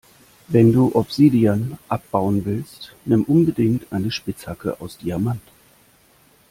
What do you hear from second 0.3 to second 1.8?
Wenn du Obsidian